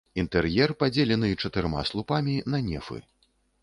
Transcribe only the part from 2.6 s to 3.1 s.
нефы.